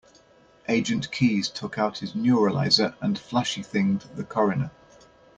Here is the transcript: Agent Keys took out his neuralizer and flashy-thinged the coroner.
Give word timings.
Agent 0.67 1.11
Keys 1.11 1.47
took 1.47 1.77
out 1.77 1.99
his 1.99 2.13
neuralizer 2.15 2.95
and 3.01 3.19
flashy-thinged 3.19 4.15
the 4.15 4.23
coroner. 4.23 4.71